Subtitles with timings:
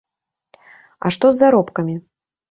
[1.05, 1.95] А што з заробкамі?